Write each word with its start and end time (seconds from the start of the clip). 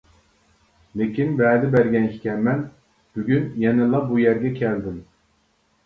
لېكىن 1.01 1.35
ۋەدە 1.41 1.69
بەرگەن 1.77 2.09
ئىكەنمەن، 2.09 2.65
بۈگۈن 3.19 3.47
يەنىلا 3.69 4.05
بۇ 4.11 4.23
يەرگە 4.27 4.57
كەلدىم. 4.61 5.03